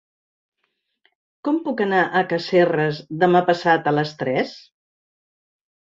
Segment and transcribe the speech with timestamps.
[1.49, 4.59] Com puc anar a Casserres demà passat a les tres?